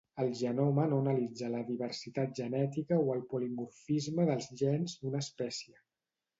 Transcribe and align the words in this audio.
El 0.21 0.29
genoma 0.37 0.85
no 0.93 1.01
analitza 1.01 1.49
la 1.55 1.59
diversitat 1.67 2.33
genètica 2.41 2.99
o 3.03 3.05
el 3.19 3.23
polimorfisme 3.35 4.29
dels 4.33 4.51
gens 4.65 5.01
d'una 5.05 5.25
espècie. 5.29 5.81